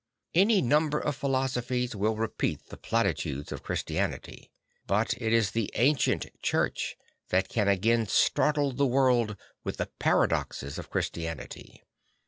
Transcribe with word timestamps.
Any 0.33 0.63
number 0.63 0.97
of 0.97 1.15
philosophies 1.15 1.95
will 1.95 2.15
repeat 2.15 2.69
the 2.69 2.75
platitudes 2.77 3.51
of 3.51 3.61
Christianity. 3.61 4.49
But 4.87 5.13
it 5.21 5.31
is 5.31 5.51
the 5.51 5.69
ancient 5.75 6.25
Church 6.41 6.97
that 7.29 7.49
can 7.49 7.67
again 7.67 8.07
startle 8.07 8.71
the 8.71 8.87
world 8.87 9.35
with 9.63 9.77
the 9.77 9.91
paradoxes 9.99 10.79
of 10.79 10.89
Christianity. 10.89 11.83